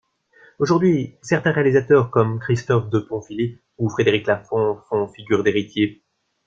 Aujourd'hui, 0.57 1.13
certains 1.21 1.51
réalisateurs 1.51 2.09
comme 2.09 2.39
Christophe 2.39 2.89
de 2.89 2.97
Ponfilly 3.01 3.59
ou 3.77 3.87
Frédéric 3.87 4.25
Laffont 4.25 4.79
font 4.89 5.07
figures 5.09 5.43
d'héritiers. 5.43 6.01